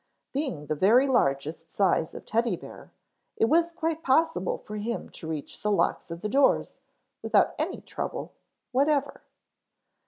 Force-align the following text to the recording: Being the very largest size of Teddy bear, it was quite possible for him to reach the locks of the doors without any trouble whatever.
Being 0.33 0.65
the 0.65 0.73
very 0.73 1.07
largest 1.07 1.71
size 1.71 2.15
of 2.15 2.25
Teddy 2.25 2.57
bear, 2.57 2.91
it 3.37 3.45
was 3.45 3.71
quite 3.71 4.01
possible 4.01 4.57
for 4.57 4.77
him 4.77 5.09
to 5.09 5.27
reach 5.27 5.61
the 5.61 5.69
locks 5.69 6.09
of 6.09 6.21
the 6.23 6.27
doors 6.27 6.77
without 7.21 7.53
any 7.59 7.81
trouble 7.81 8.33
whatever. 8.71 9.21